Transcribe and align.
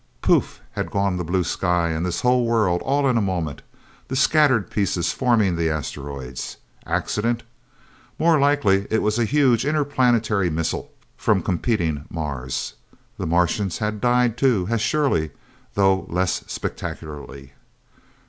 Poof 0.23 0.61
had 0.71 0.89
gone 0.89 1.17
the 1.17 1.23
blue 1.23 1.43
sky 1.43 1.89
and 1.89 2.03
this 2.03 2.21
whole 2.21 2.43
world, 2.47 2.81
all 2.81 3.07
in 3.07 3.17
a 3.19 3.21
moment, 3.21 3.61
the 4.07 4.15
scattered 4.15 4.71
pieces 4.71 5.13
forming 5.13 5.55
the 5.55 5.69
asteroids. 5.69 6.57
Accident? 6.87 7.43
More 8.17 8.39
likely 8.39 8.87
it 8.89 9.03
was 9.03 9.19
a 9.19 9.25
huge, 9.25 9.63
interplanetary 9.63 10.49
missile 10.49 10.91
from 11.17 11.43
competing 11.43 12.05
Mars. 12.09 12.73
The 13.19 13.27
Martians 13.27 13.77
had 13.77 14.01
died, 14.01 14.37
too 14.37 14.65
as 14.71 14.81
surely, 14.81 15.29
though 15.75 16.07
less 16.09 16.43
spectacularly. 16.47 17.53